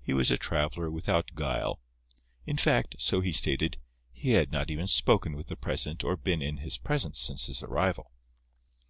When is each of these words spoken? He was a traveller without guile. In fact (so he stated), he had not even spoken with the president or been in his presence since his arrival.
He 0.00 0.14
was 0.14 0.30
a 0.30 0.38
traveller 0.38 0.90
without 0.90 1.34
guile. 1.34 1.82
In 2.46 2.56
fact 2.56 2.96
(so 2.98 3.20
he 3.20 3.30
stated), 3.30 3.76
he 4.10 4.30
had 4.30 4.50
not 4.50 4.70
even 4.70 4.86
spoken 4.86 5.34
with 5.36 5.48
the 5.48 5.54
president 5.56 6.02
or 6.02 6.16
been 6.16 6.40
in 6.40 6.56
his 6.56 6.78
presence 6.78 7.18
since 7.18 7.44
his 7.44 7.62
arrival. 7.62 8.10